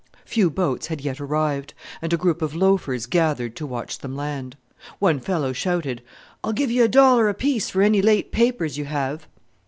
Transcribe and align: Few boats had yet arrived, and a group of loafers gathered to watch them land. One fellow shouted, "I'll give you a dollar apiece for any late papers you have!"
Few 0.25 0.49
boats 0.49 0.87
had 0.87 0.99
yet 1.01 1.21
arrived, 1.21 1.75
and 2.01 2.11
a 2.11 2.17
group 2.17 2.41
of 2.41 2.55
loafers 2.55 3.05
gathered 3.05 3.55
to 3.57 3.67
watch 3.67 3.99
them 3.99 4.15
land. 4.15 4.57
One 4.97 5.19
fellow 5.19 5.53
shouted, 5.53 6.01
"I'll 6.43 6.53
give 6.53 6.71
you 6.71 6.83
a 6.83 6.87
dollar 6.87 7.29
apiece 7.29 7.69
for 7.69 7.83
any 7.83 8.01
late 8.01 8.31
papers 8.31 8.79
you 8.79 8.85
have!" 8.85 9.27